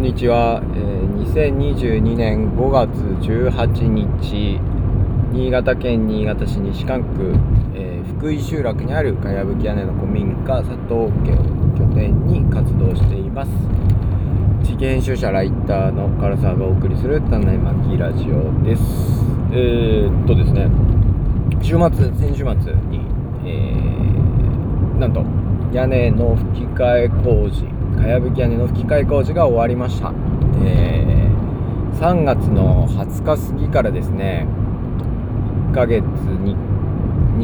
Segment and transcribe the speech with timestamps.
[0.00, 2.88] こんにちは、えー、2022年5月
[3.20, 4.58] 18日
[5.30, 7.34] 新潟県新潟市西館区、
[7.74, 11.44] えー、福井集落にあるかやぶき屋根の古民家佐藤家を
[11.76, 13.50] 拠点に活動しています。
[14.64, 18.82] 地域編集者ライターの唐沢がお送りする種まきラジオです。
[19.52, 20.70] えー、っとですね
[21.60, 23.02] 週末先週末に、
[23.44, 25.22] えー、なんと
[25.74, 30.12] 屋根の吹き替え工事かやぶき屋根の吹き替え工事が終わりました、
[30.64, 34.46] えー、3月の20日過ぎからですね
[35.70, 36.56] 1ヶ月に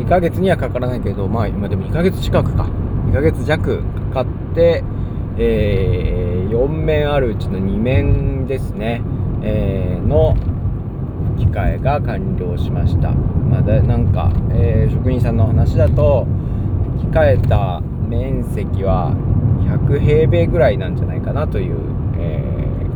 [0.02, 2.68] 2ヶ月にはかからないけどまあ今でも2ヶ月近くか。
[3.06, 4.82] 2ヶ月弱かかって、
[5.38, 9.00] えー、4面あるうちの2面ですね、
[9.42, 10.34] えー、の
[11.36, 13.12] 吹き替えが完了しました。
[13.12, 16.26] まあ、なんか、えー、職員さんの話だと
[16.98, 19.14] 吹き替えた面積は
[19.66, 21.76] 100平米ぐらいなんじゃないかなという、
[22.18, 22.42] え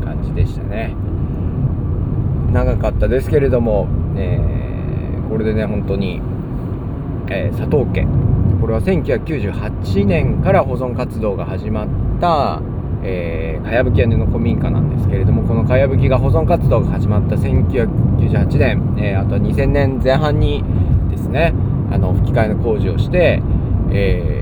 [0.01, 0.95] ー、感じでしたね。
[2.53, 6.20] 長かったですけれども、えー、これでね本当に、
[7.28, 8.06] えー、佐藤家。
[8.61, 11.89] これは1998年から保存活動が始まっ
[12.20, 12.61] た
[13.02, 20.62] えー、かやぶき屋根の古民家なんですけれどもこのかやぶきが保存活動が始まった1998年、えー、あとは2000年前半に
[21.11, 21.55] ですね
[21.91, 23.42] あの吹き替えの工事をして、
[23.91, 24.39] えー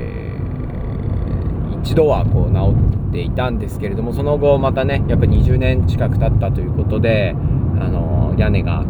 [1.88, 7.34] 一度はこう治っていたんですけれどもその後またねやっぱり20年近く経ったということで
[7.80, 8.84] あの屋根が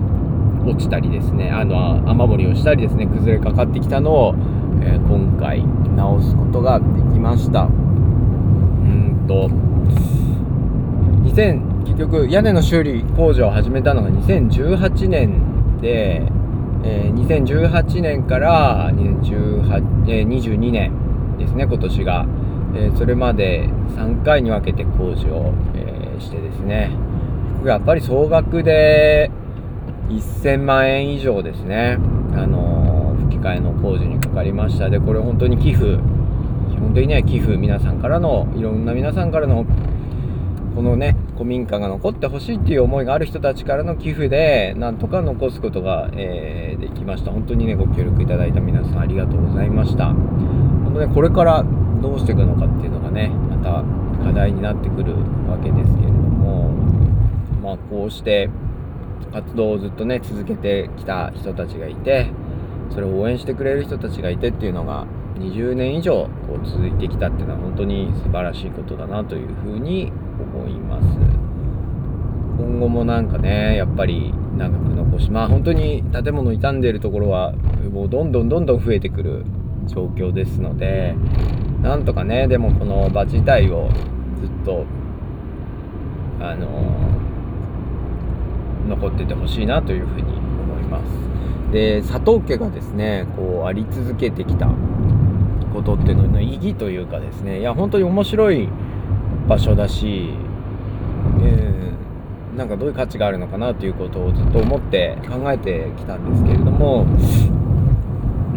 [0.66, 4.34] 落ちたりですねあの雨漏りをしたりですね崩れかかってきたのを、
[4.82, 9.46] えー、今回直すことができましたうんと
[11.22, 16.26] 2000結局屋根の修理工事を始めたのが2018年で、
[16.82, 22.26] えー、2018年から2018、えー、22年ですね今年が。
[22.74, 26.90] えそれまで3回に分けて工事を、え、してですね。
[27.64, 29.30] やっぱり総額で
[30.08, 31.98] 1000万円以上ですね、
[32.32, 34.88] あのー、吹き替えの工事にかかりました。
[34.90, 35.98] でこれ本当に寄付。
[36.70, 39.66] 基本的には寄付皆さんからのいろんな皆さんからの
[40.76, 47.32] このね古民家が残ってほしいっていう思いがある人たちからの寄付でなんとか残すことが、えー、できました。
[47.32, 50.06] 本当にねご協力いただいた皆さんありがとうございました。
[50.12, 51.64] 本当ねこれから
[52.00, 53.84] どうしていくのかっていうのがねまた
[54.24, 55.14] 課題になってくる
[55.48, 56.70] わけですけれども
[57.62, 58.48] まあこうして
[59.32, 62.30] 活動をずっとね続けてきた人たちがいて
[62.90, 65.06] それを応援してくれる人たちがいてっていうのが
[65.38, 70.10] 20年以上こう続いてきたっていうのは本当に素晴らしいことだなというふうに
[70.40, 71.48] 思います。
[72.58, 77.52] 今後もなんかねやっぱり長く残しまあ本当に建物傷んでいるところは
[77.92, 79.44] もうどんどんどんどん増えてくる
[79.86, 81.14] 状況ですので
[81.82, 83.88] なんとかねでもこの場自体を
[84.40, 84.84] ずっと
[86.40, 91.72] あのー、残っててほしいなというふうに思います。
[91.72, 94.68] で佐藤家がですねこうあり続けてきた
[95.72, 98.68] ことっていうのの意義というかですねいや本当に面白い
[99.48, 100.30] 場所だし、
[101.42, 107.06] えー、なんかどういう価値があるのかなということをずっと思って考えてきたんですけれども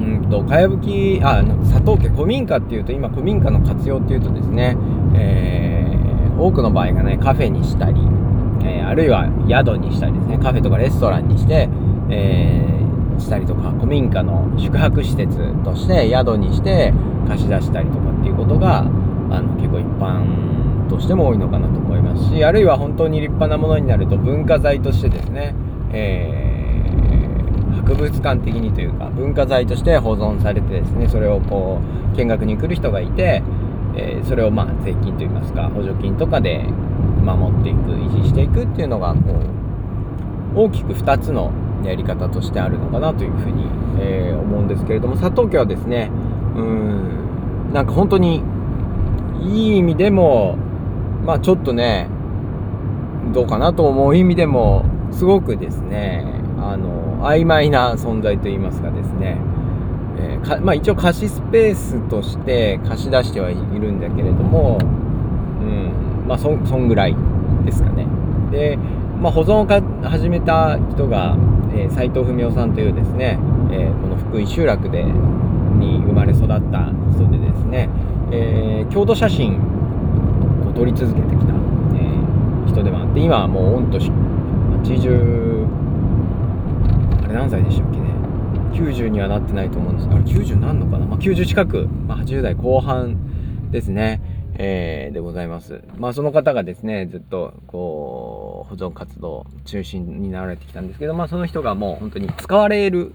[0.02, 4.76] うんとかやぶきあ佐藤家古民家っていうと今古民家の活用っていうとですね、
[5.16, 8.02] えー、多くの場合がねカフェにしたり、
[8.64, 11.70] えー、あるいは宿にしたりですねカフェとかレストランにして、
[12.10, 16.94] えー、したりとか古民家の宿泊施設として宿にして
[17.28, 18.84] 貸し出したりとかっていうことがあ
[19.42, 25.56] の結構一般としても多いのかなと思いますしあるいは本当に立派なものになると文化財としてですね、
[25.94, 26.51] えー
[27.92, 31.82] 博物館的にというか文化財として保存されてですねそれをこ
[32.14, 33.44] う見学に来る人がいて、
[33.96, 36.64] えー、それをまあ税金といいますか補助金とかで
[37.24, 39.20] 守っていく維持していくっていうのがこ
[40.56, 41.52] う大きく2つの
[41.84, 43.66] やり方としてあるのかなというふうに、
[44.00, 46.10] えー、思うんですけれども佐藤家はですね
[46.56, 48.44] うんなんか本当に
[49.42, 50.56] いい意味でも
[51.26, 52.08] まあちょっとね
[53.34, 59.38] どうかなと思う意味でもすごくですねあの曖昧な存在といいますかですね、
[60.18, 67.16] えー、まあ、一応貸しスペースとして貸し出してはいるんだけれども、うんまあそ、そんぐらい
[67.66, 68.08] ですかね。
[68.52, 68.78] で、
[69.20, 71.36] まあ、保存を始めた人が、
[71.74, 73.40] えー、藤文夫さんというですね、
[73.72, 76.60] えー、この福井集落でに生まれ育った
[77.12, 77.90] 人でですね、
[78.32, 79.60] えー、郷土写真
[80.68, 84.12] を撮り続けてきた、えー、人でもあって今はもう御年
[84.84, 85.61] 80
[87.32, 88.06] れ何歳でしたっけね
[88.74, 90.10] ？90にはなってないと思うんです。
[90.10, 94.22] が90なんのかな、まあ、90近く、まあ、80代後半ですね、
[94.56, 95.82] えー、でございます。
[95.98, 103.14] まあその方がですね、ずっとこう保存活動中心になられてきたんですけど、まあその人がもう本当に使われる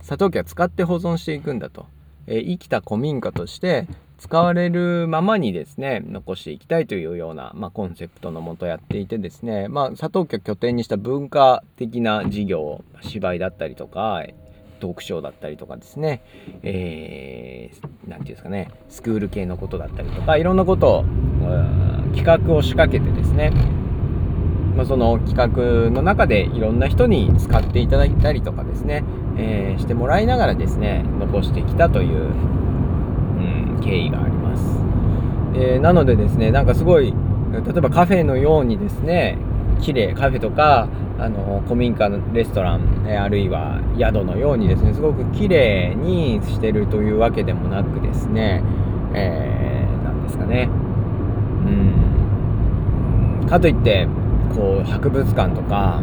[0.00, 1.86] 砂糖機は使って保存していくんだと、
[2.26, 3.86] えー、生きた古民家として
[4.22, 14.22] 使われるままにですね残していきたいというような、まあ、コンセプトのもとやっていてですね、まあ、砂糖機を拠点にした文化的な事業芝居だったりとか
[14.78, 16.22] トークショーだったりとかですね、
[16.62, 21.04] えー、て言うんですかね、スクール系のことだったりとか、いろんなことを、
[22.14, 23.50] 企画を仕掛けてですね、
[24.76, 29.04] まあ、その企画の中でいろんな人に使っていただいたりとかですね、
[29.36, 32.32] えー、してもらいながらですね、残してきたという、
[33.84, 34.62] 経緯があります。
[35.54, 37.14] え、なのでですね、なんかすごい、
[37.52, 39.36] 例えばカフェのようにですね、
[39.80, 40.88] 綺麗カフェとか
[41.18, 48.62] あの古民家のレストラン、えあるいは宿のようにですねすごく綺麗にしてるというわけでもなくですね、
[49.14, 50.68] えー、なんですかね
[53.42, 54.08] うんかといって
[54.54, 56.02] こう博物館とか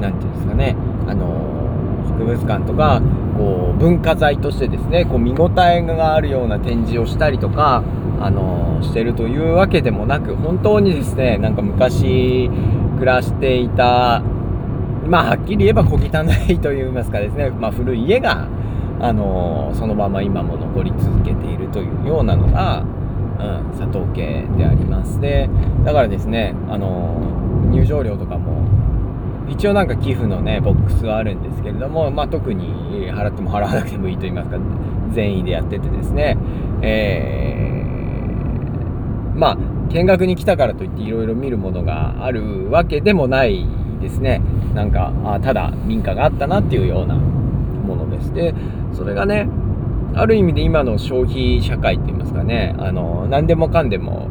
[0.00, 0.76] 何て言うんですかね
[1.06, 1.61] あの
[2.02, 3.00] 博物館とか
[3.36, 7.82] こう文化財としてですねこう見応えがあるような展示をしたりとか
[8.20, 12.48] あのしてるというわけでもなく本当にですねなんか昔
[12.98, 14.22] 暮らしていた
[15.06, 18.48] まあはっきり言えば小汚いといいますかですね、まあ、古い家が
[19.00, 25.50] あのそのまま今も残り続けているというようなのが、うん、佐藤家でありますで
[25.84, 27.16] だからですねあの
[27.72, 28.62] 入場料とかも
[29.48, 34.58] 一応なんか寄付のねボックスはあるんですけれども、まあ、特に払っても払わなくてもいいと言いますか
[35.12, 36.36] 善意でやっててですね、
[36.82, 39.56] えー、まあ
[39.92, 43.66] 見学に来たからといっていろいろ見るものがあるわけでもない
[44.00, 44.40] ですね。
[44.74, 48.32] なんかあただ民家があったなっていうようなものです。
[48.32, 48.54] で
[48.94, 49.48] それがね
[50.14, 52.74] ある意味で今の消費社会って言いますかね。
[52.78, 54.28] あの何でもかんでも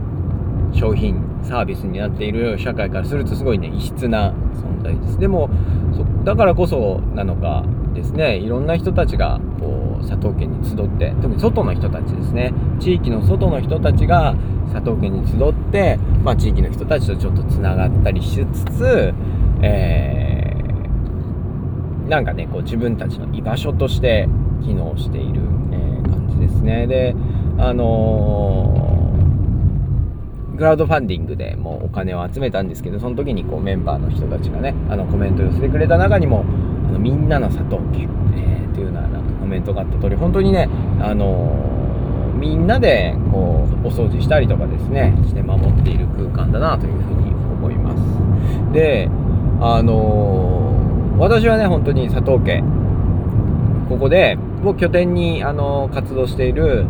[0.73, 5.19] 商品サービスになっている社会からするとすごいね異質な存在です。
[5.19, 5.49] でも
[6.23, 8.38] だからこそなのかですね。
[8.38, 12.53] いろんな人たちがこう佐藤家に集って特に外の人たちですね。
[12.79, 14.35] 地域の外の人たちが
[14.71, 19.13] 佐藤家に集って、まあ、地域の人たちとちょっとつながったりしつつ、
[19.61, 24.29] えー、なんかねこう自分たちの居場所として
[24.63, 25.41] 機能している、
[25.71, 26.87] えー、感じですね。
[26.87, 27.15] で
[27.57, 28.90] あのー
[30.61, 36.45] クラウドファンディングでもうお金を集めたんですけどその時にこうメンバーの人たちがねあのコメントを寄せてくれた中にも
[36.87, 38.03] 「あのみんなの佐藤家」
[38.37, 40.69] えー、というようなんかコメントがあった通り本当にね
[41.01, 48.03] あのー、みんなでこうお掃除したりとかですねして守っている空間だなというふうに思います。
[48.71, 49.09] で
[49.61, 52.63] あのー、私はね本当に佐藤家
[53.89, 56.85] ここでを拠点に、あの活動している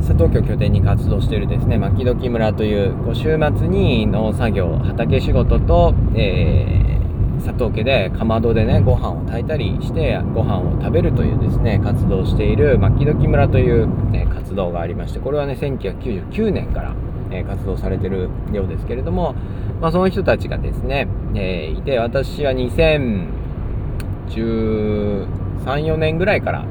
[0.00, 16.94] 佐東京拠点に活動しているですね牧時村というこう週末に農作業畑仕事と、えー、佐藤家でかまどでねご飯を炊いたりしてご飯を食べるというですね活動をしている牧時村という、ね、活動がありましてこれはね1999年から、
[17.30, 19.34] えー、活動されてるようですけれども、
[19.80, 25.26] まあ、その人たちがですね、えー、いて私は2013、
[25.64, 26.64] 4年ぐらいから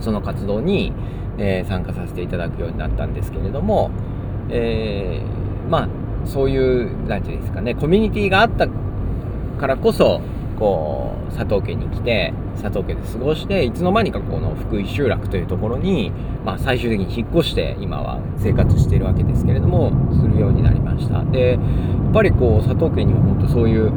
[0.00, 0.92] その活動に、
[1.38, 3.90] えー、参加させていただくようになったんですけれども、
[4.48, 5.88] えー、まあ
[6.26, 8.68] そういう何て言うんですかねコミュニティがあった
[9.58, 10.20] からこそ
[10.58, 16.10] こう佐藤家に来て佐藤家で過ごしていつの間にかこの福井集落というところに、
[16.44, 21.22] まあ、最終的に引っ越して今は生活しているわけですけれどもするようになりました。
[21.24, 23.90] でやっぱりこう佐藤家には本当そういう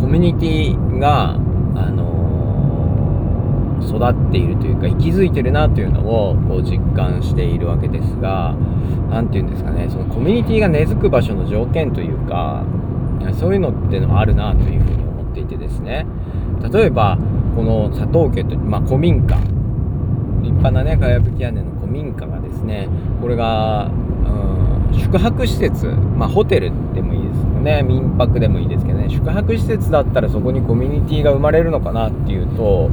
[0.00, 1.38] コミュニティが
[3.88, 8.54] 育っているというか息づいてるなというのをこう実感しているわけですが
[9.10, 12.64] 何て言うんですかねそのコミュニティが根付く場所の条件というか
[13.38, 16.06] そういうのってのはあるなというふうに思っていてですね。
[16.72, 17.18] 例えば
[17.54, 19.36] この佐藤家という、まあ、古民家
[20.42, 22.88] 立派なねかやぶき屋根の古民家がですね
[23.20, 27.82] これが、うん、宿泊施設まあホテルでもいいですよね。
[27.82, 29.08] 民泊でもいいですけどね。
[29.08, 32.90] 宿泊施設だったらそこにコミュニティが生まれるのかなっていうと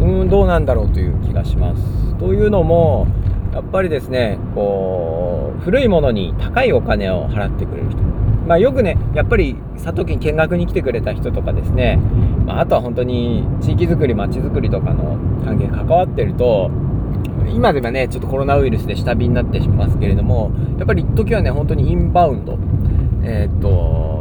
[0.00, 2.14] うんどうなんだろうという気がします。
[2.18, 3.06] というのも
[3.52, 7.98] やっぱりですねこう古いものに高いお金を払ってくれる人。
[8.46, 11.98] まあ、よくねやっぱり佐藤家に見学に来てくれた人とかですね、
[12.46, 16.70] まあ、あとは本当に地域づくり町づくりとかの関係関わってると
[17.52, 22.56] 今ではねちょっとコロナウイルスで下火になってしますけれどもやっぱり一時はね本当にインバウンド。
[23.24, 24.15] えー、っと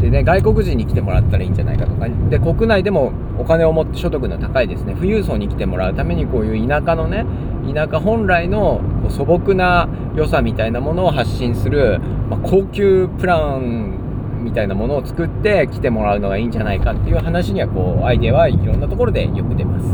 [0.00, 7.26] でね、外国人に来てもらったらいいんじゃないかとか、で、国内でもお金を持って所得の高いですね、富裕層に来てもらうためにこういう田舎のね、
[7.74, 13.98] 田舎本来の素朴な良さみたいなものを発信する、まあ、高級プラン
[14.42, 19.86] みたいなものを作って来てもらうのがいいんじゃないかっていう話にはこうアイデアはいろんなところでよく出ます。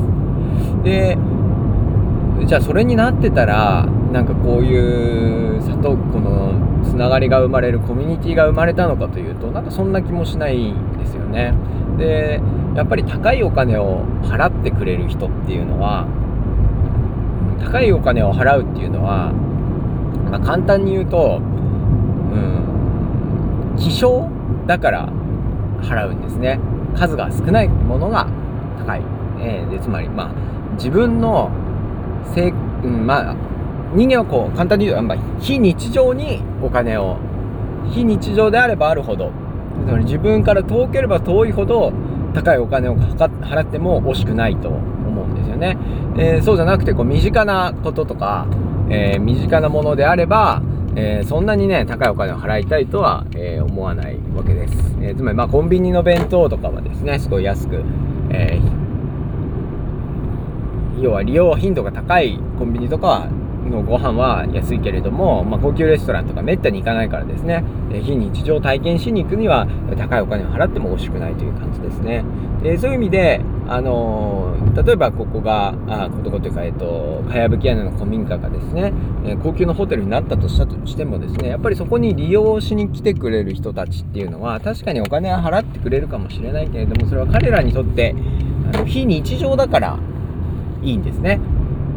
[0.84, 1.18] で
[2.46, 11.52] じゃあそれになってたらなんかこういう里このつながりが生まれるコミュニティが生まれたのかというとなんかそんな気もしないんですよね。
[11.98, 12.40] で
[12.74, 16.06] やっぱり高いお金を払ってくれる人っていうのは
[17.62, 19.32] 高いお金を払うっていうのは、
[20.30, 21.44] まあ、簡単に言うと、う
[22.38, 24.30] ん、希少
[24.66, 25.10] だから
[25.82, 26.58] 払うんですね
[26.96, 28.26] 数が少ないものが
[28.78, 29.02] 高い、
[29.40, 30.32] えー、でつまりまあ
[30.76, 31.50] 自分の
[32.34, 32.54] せ、う
[32.88, 33.45] ん、まあ
[33.94, 37.18] 人間はこう簡単に言うと、まあ、非日常にお金を
[37.92, 39.30] 非日常であればあるほど
[39.86, 41.92] つまり自分から遠ければ遠いほど
[42.34, 45.78] 高いお金を払っても惜しくないと思うんですよね。
[46.18, 48.46] えー、そうじゃなくてこう身近なこととか、
[48.90, 50.60] えー、身近なものであれば、
[50.96, 54.74] えー、そんなにね高いお金を払いたいとは、え思わないわけです。
[55.00, 57.82] えつまりまあコンビニの弁当とかはですねすごい安く、
[58.30, 58.60] え
[61.00, 63.28] 要は利用頻度が高いコンビニとかは
[63.70, 72.24] のご飯は安いけれども、まあ、高級レストランとかめったに行かないからですね、え非日常体験しに行くには高いお金を払っても惜しくないという感じですね。
[72.62, 78.92] でそういう意味で、あのー、例えばここが、あここというか、えっ、と、かやぶき屋根の古民家がですね、
[79.24, 88.14] え高級のホテルになったとしたとしてもですね、やっぱりそこに利用しに来てくれる人たちっていうのは、確かにお金は払ってくれるかもしれないけれども、それは彼らにとって
[88.72, 89.98] あの非日常だから
[90.82, 91.40] いいんですね。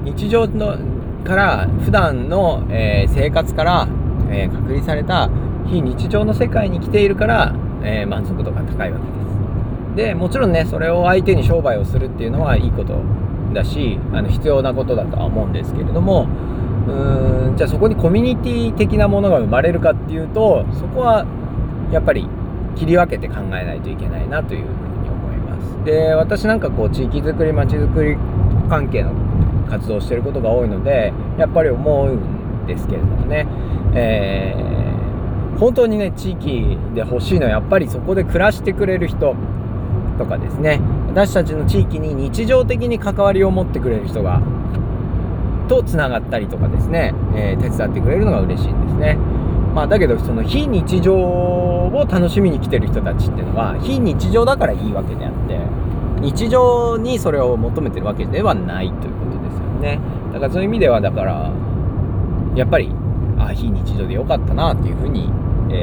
[0.03, 0.77] 日常の
[1.23, 3.87] から普段の、えー、生活から、
[4.29, 5.29] えー、隔離された
[5.67, 9.19] 非日常の世界に来ているから、えー、満足度が高いわけです。
[9.95, 13.01] でもちろんねそれを相手に商売をするっていうのはいいこと
[13.53, 16.27] だしあの必要なことだとは思うんですけれども
[16.87, 21.25] うーんじゃあそこにコミュニティ的なものが生まれるかっていうとそこは
[21.91, 22.27] やっぱり
[22.75, 25.83] 切り分けて考えないといけないなというふうに思います。
[25.83, 28.15] で私なんかこう地域づくりまちづくり
[28.69, 29.11] 関係の
[29.69, 33.47] 活動してることが多いのでやっぱり思うんですけれどもね、
[33.93, 39.35] えー、本当にね地域で欲しいのはやっぱりそこで暮らしてくれる人
[40.17, 40.81] とかですね。
[41.07, 44.41] 私たちの地域に日常的に関わりを持ってくれる人が
[45.67, 49.17] とつながったりとかですね、えー、手伝ってくれるのが嬉しいんですね。
[49.73, 55.59] まあ、だけどその非日常を楽しみに来てる人たちっていうのは非日常だからいいわけであって
[56.21, 59.28] 日常にそれを求めてるわけではないということ
[59.79, 59.99] ね。
[60.33, 61.51] だからそういう意味ではだから
[62.55, 62.91] やっぱり
[63.37, 65.31] あ非日常でよかったなっていうふうに、
[65.71, 65.75] え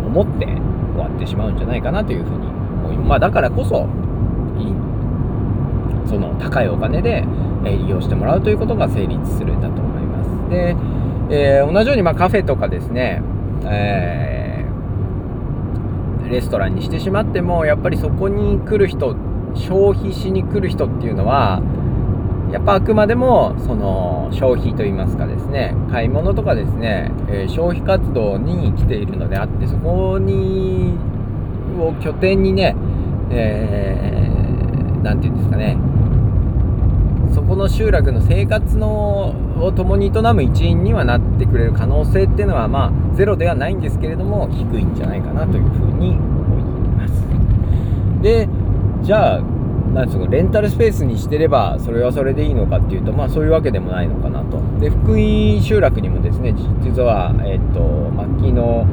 [0.00, 0.54] ー、思って終
[1.00, 3.88] わってしまうんじゃないかなというふうに思いまあだからこそ
[6.12, 7.24] その高いお金で、
[7.64, 10.50] え利用してもらうということが成立するんだと思います。
[10.50, 10.76] で、
[11.30, 13.22] えー、同じようにまあカフェとかですね、
[13.64, 19.16] えー、レストランにしてしまってもやっぱりそこに来る人
[19.54, 21.62] 消費しに来る人っていうのは
[22.52, 30.94] やっぱあくまでもその消費といいますかですね買い物とかですね、え、消費活動に来ているのであってそこに
[31.78, 32.76] を拠点にね
[33.30, 35.78] 何、えー、て言うんですかね
[37.34, 47.24] そこの集落の生活のを共に営む一員にはなってくれる可能性っていうのはまあゼロではないんですけれども低いんじゃないかなというふうに思います。
[48.20, 48.48] で
[49.02, 49.51] じゃあ
[49.92, 54.60] なんですかレンタルスペースにしてればそれはそれでいいのかっていうとまあそういうわけでもないのかなと。
[54.80, 58.86] で福井集落にもですね実はえっ、ー、と牧の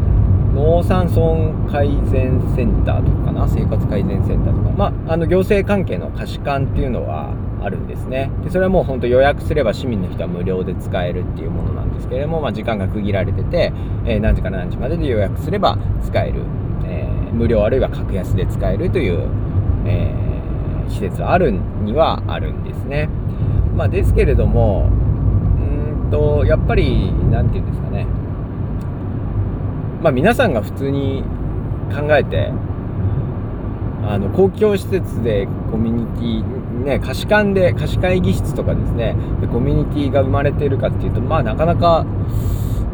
[0.53, 3.47] 農山村改善センターとかかな？
[3.47, 4.75] 生活改善センターとか。
[4.75, 8.29] まああの行政関係の貸し館っていうのはあるんですね。
[8.43, 13.71] でそれはもう本当予約すれば市民の人は無料で使えるっていうものなんですけれども、まあ、時間が区切られてて、
[14.05, 16.41] えー、何時から何時までで予約すれば使える、
[16.85, 19.29] えー、無料あるいは格安で使えるという、
[19.85, 20.28] えー
[20.89, 21.51] 施設ある
[21.83, 23.09] にはあるんですね。
[23.75, 24.89] まあ、ですけれども
[26.03, 28.05] うんとやっぱり何て言うんですかね。
[30.01, 31.23] まあ皆さんが普通に
[31.93, 32.51] 考えて
[34.07, 42.05] あの公共施設でコミュニティね貸し館で貸し会議室とかですねでコミュニティが生まれてるかっていうとまあなかなか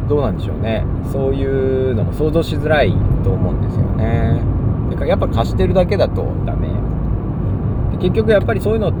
[0.08, 0.84] どうなんでしょうね。
[1.10, 2.92] そういうのも想像しづらい
[3.24, 4.40] と思うんですよね。
[4.90, 6.68] だからやっぱ貸してるだけだとダメ。
[7.98, 8.92] 結局やっぱりそういうの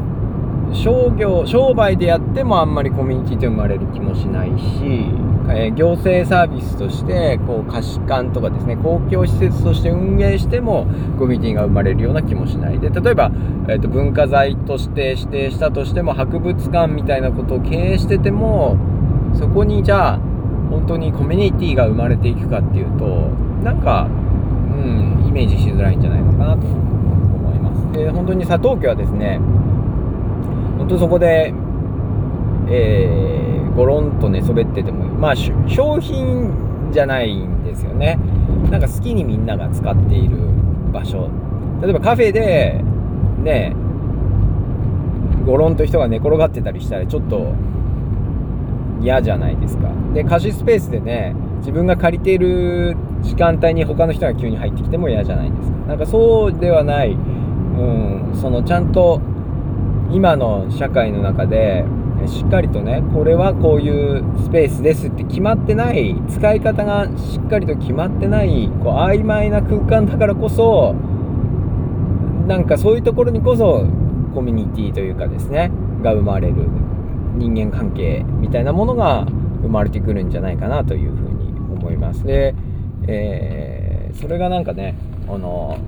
[0.74, 10.86] 商業商売でやってもあんまりコミュニティって生まれる気もしないしえー、行政サービスとしてこう貸し館とかですね公共施設として運営しても
[11.18, 13.30] コミュニティが生まれるような気もしないで例えば、
[13.68, 18.76] えーと、文化財として指定したとしても博物館みたいなことを経営してても
[19.34, 20.18] そこにじゃあ
[20.70, 23.04] 本当にコミュニティが生まれていくかっていうと
[23.62, 26.85] なんか、うん、イメージしづらいんじゃないのかなと思います。
[27.96, 29.40] で本当に佐藤家はですね
[30.78, 31.52] 本当そこで、
[32.68, 38.18] えー、ゴロンと寝そべっててもまあ商品じゃないんですよね。
[38.70, 40.36] なんか好きにみんなが使っている
[40.92, 41.30] 場所。
[41.82, 42.80] 例えばカフェで
[43.42, 43.74] ね
[45.44, 47.54] ゴロンと人が寝転がってたりしたらちょっと
[49.00, 49.88] 嫌じゃないですか。
[50.14, 55.76] で貸しスペースでね自分が借りている時間帯に他の人が急に入ってきても嫌じゃないですか。
[55.88, 57.16] なんかそうではない、
[57.76, 59.20] うん、そのちゃんと
[60.10, 61.84] 今の社会の中で
[62.26, 70.94] しっかりとねこれはこういうスペースですって決まってない使い方がしっかりと決まってないこう曖昧な空間だからこそ
[72.46, 73.86] なんかそういうところにこそ
[74.34, 75.70] コミュニティというかですね
[76.02, 76.54] が生まれる
[77.34, 79.26] 人間関係みたいなものが
[79.62, 82.24] 生まれてくるんじゃないかなというふうに思います。
[82.24, 82.54] で、
[83.08, 84.94] えー、それがなんかね
[85.28, 85.78] あの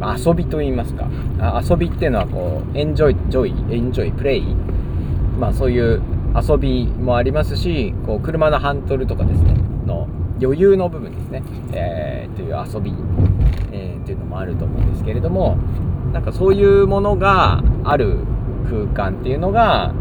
[0.00, 1.08] 遊びと言いますか。
[1.68, 4.54] 遊びっていうのはこうエンジョイジョイエンジョイプレイ
[5.38, 6.02] まあそういう
[6.34, 9.54] 遊びもありますしこう車のハンドルとかですね。
[9.86, 10.08] の
[10.42, 11.42] 余裕の部分ですね、
[11.72, 12.94] えー、という遊び、
[13.72, 15.58] えー、というのもあると思うんですけれども
[16.12, 18.18] なんかそういうものがある
[18.68, 19.92] 空間っていうのが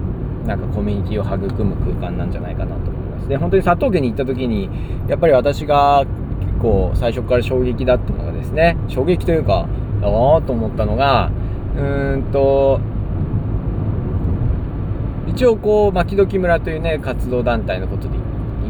[0.46, 3.28] なんかコミュニティを育む空間なんじゃないかなと思います。
[3.28, 4.70] で本当に佐藤家に行った時に
[5.08, 6.06] やっぱり私が
[6.40, 9.68] 結構最初から衝撃だったのがですね衝撃というか
[10.02, 11.32] ああと思ったのが
[11.76, 12.80] うーんと
[15.28, 18.24] 一応こう牧時村というね活動団体のことで行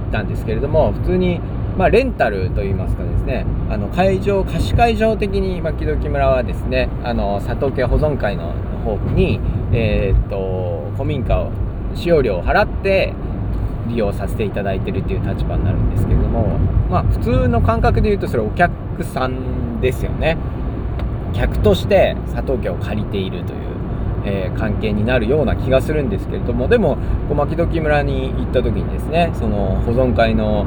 [0.07, 1.39] ったんですけれども普通に
[1.79, 8.51] まあ、レンタルといいますかですねあの会場貸し会場的に牧時村はですねあの佐藤家保存会の
[8.83, 9.39] 方に、
[9.71, 11.51] えー、っと古民家を
[11.95, 13.13] 使用料を払って
[13.88, 16.59] 利用させていただいてるっていう立場になるんですけれども
[16.89, 20.38] まあ普通の感覚で言うとそれお客さんですよね。
[21.33, 23.59] 客として佐藤家を借りているという、
[24.25, 26.97] えー、関係になるような気がするんですけれどもでも
[27.29, 30.65] 小牧時村に行った時にですねその保存会の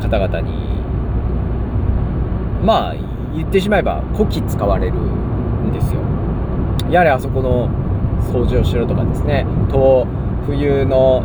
[0.00, 0.52] 方々に
[2.64, 2.94] まあ
[3.34, 6.00] 言ってしまえば古希使われるんですよ。
[6.90, 7.68] やれあそこの
[8.32, 10.06] 掃除をしろとかですねと
[10.46, 11.22] 冬の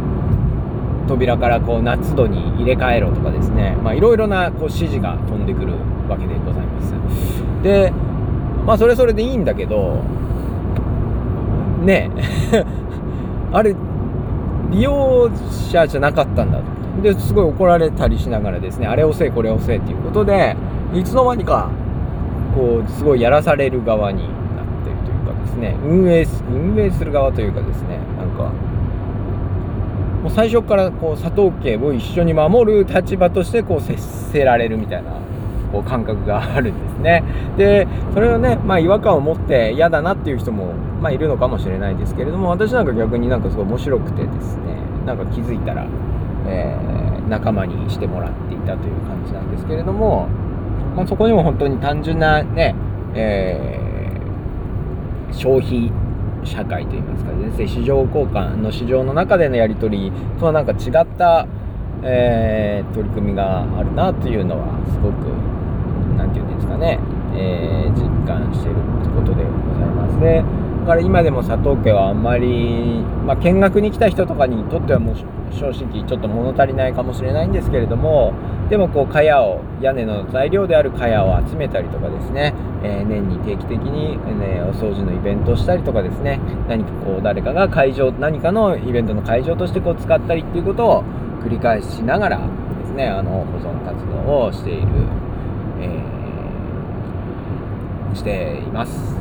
[1.07, 5.73] 扉からこう夏度に入れ替えろとかですねいろいろなこう指示が飛んでくる
[6.09, 6.93] わけでございます。
[7.63, 7.93] で
[8.65, 10.02] まあそれそれでいいんだけど
[11.84, 12.10] ね。
[12.54, 12.65] え
[13.54, 13.76] あれ
[14.71, 15.30] 利用
[15.71, 16.60] 者じゃなかったんだ。
[16.60, 20.56] とですごい怒られたりしながらですねあれをせえこれをせえっていうことで
[20.93, 21.69] いつの間にか
[22.56, 24.30] こうすごいやらされる側になっ
[24.84, 28.52] てるというかですね運営運営する側というかですねなんか
[30.21, 35.12] もう最初からこう佐藤家を一緒に守る立場としてこう接せられるみたいな
[35.71, 37.23] こう感覚があるんですね。
[37.57, 45.88] でそれをね、まあ、違和感を持って嫌だなっていう人も、まあ、いるのかもしれないですけれども私なんか逆になんかすごい面白くてですねなんか気づいたら、
[46.47, 50.27] えー、仲間にしてもらっていたという感じなんですけれども、
[50.95, 52.75] まあ、そこにも本当に単純なね、
[53.15, 55.91] えー、消費
[56.43, 61.47] 社会といいますかですね市場交換の市場の中でのやり取りとはなんか違った、
[62.03, 65.61] えー、取り組みがあるなというのはすごく
[66.17, 67.00] 何て言うんですかね、
[67.36, 68.76] えー、実感している
[69.15, 70.43] ことでございますね。
[70.82, 75.15] だから今でも佐藤家はあんまり、まあ、見学に来た人とかにとってはもう
[75.54, 78.34] 正直ちょっと物足りないかもしれないんですけれども
[78.69, 86.39] でもこう茅を屋根の材料である茅を集めたりとかですね、えー、年に定期的に、ね、お掃除のイベントをしたりとかですね。
[86.67, 91.04] 何かこう誰かが会場何かのイベントの会場としてこう使ったりっていうことを
[91.43, 94.88] 繰り返しながらですねあの保存活動をしている、
[98.13, 99.15] しています。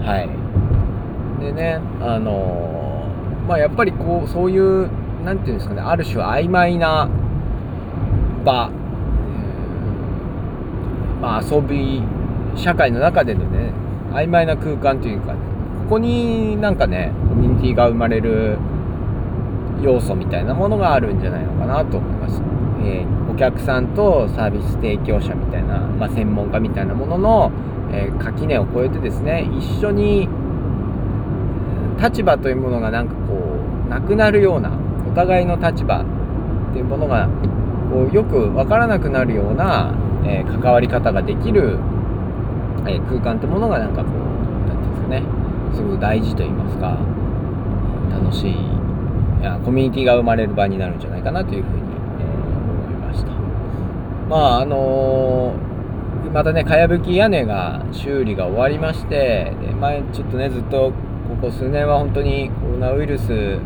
[0.00, 1.42] はい。
[1.42, 3.08] でね、あの、
[3.46, 4.88] まあ、やっぱりこう、そういう、
[5.24, 7.08] なんていうんですかね、ある種曖昧な
[8.44, 8.70] 場、
[11.20, 12.02] まあ、遊び、
[12.54, 13.72] 社会の中でのね、
[14.12, 15.38] 曖昧な空間というか、こ
[15.90, 18.58] こになんかね、コミュニティが生まれる
[19.82, 22.42] 要素みたいなものがあるんじゃないのかなと思います。
[22.82, 27.52] えー、お客さんとサービス提供者みたいな、まあ、専門家みたいなものの、
[27.92, 30.28] えー、垣根を越えてですね一緒に
[32.00, 33.34] 立場というものがなんかこ
[33.86, 34.70] うなくなるような
[35.10, 37.28] お互いの立場っていうものが
[37.90, 41.78] こうよく分からなくなるような、えー、関わり方ができる、
[42.86, 44.12] えー、空間ってものがなんかこう
[44.68, 45.22] 何て言うんですかね
[45.74, 46.98] すごく大事と言いますか
[48.10, 51.82] 楽しいいやコミュニティが生まれる場になるんじゃないかなというふうに、
[52.20, 53.30] えー、思いました。
[54.28, 55.67] まああのー、
[56.32, 60.92] またねかやぶき屋根が修理が終わりましてで前ちょっとねずっと
[61.28, 63.60] ここ数年は本当にコロナウイルス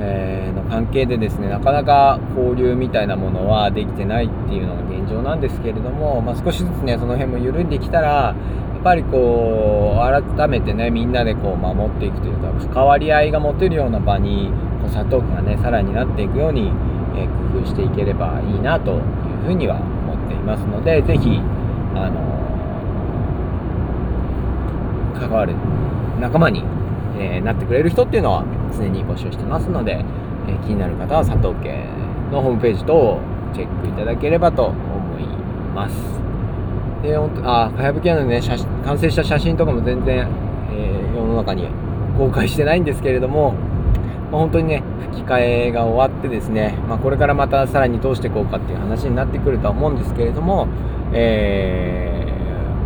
[0.00, 8.34] えー、の関係でですねなかなか交流みたいなものはできてないっていうのが現状なんですけれども、まあ、少しずつねその辺も緩んできたらや
[8.80, 16.68] っぱりこう改めてねみんなでこう守っていくというか関わり合いが持てるような場にこう砂糖がねさらになっていくように、
[17.16, 19.02] えー、工夫していければいいなという
[19.46, 21.42] ふうには思っていますので是非
[22.06, 22.16] あの、
[25.18, 25.54] 関わる
[26.20, 26.64] 仲間に
[27.18, 28.44] えー、なってくれる人っていうのは
[28.76, 30.04] 常に募集してますので、
[30.46, 31.84] えー、気になる方は佐藤家
[32.30, 33.20] のホームページ等を
[33.52, 35.26] チェックいただければと思い
[35.74, 35.96] ます。
[37.02, 38.40] であかやぶき屋のね
[38.84, 40.28] 完成した写真とかも全然、
[40.72, 41.68] えー、世の中に
[42.16, 43.52] 公開してないんですけれども、
[44.32, 44.82] まあ、本当にね
[45.12, 50.66] 吹き替えが終わってですね、まあ、これからまたさらにどうしていこうかっていう話になってくるとは思うんですけれども、
[51.12, 52.08] えー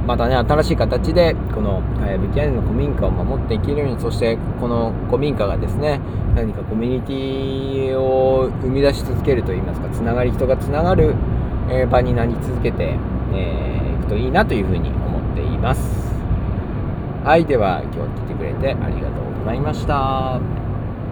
[0.07, 6.01] またね新しい形でこのかやぶき屋根の古民家を守っていけるようにそしてこの古民家がですね
[6.35, 11.15] 何かコミュニティを生み出し続けるといいますかつながり人がつながる、
[11.71, 12.97] え場になり続けて、
[13.35, 16.03] えー、いくといいなというふうに思っています。
[17.25, 20.62] はいでは今日は来てくれてありがとうございました。